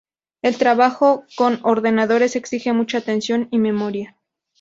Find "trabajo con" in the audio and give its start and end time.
0.57-1.59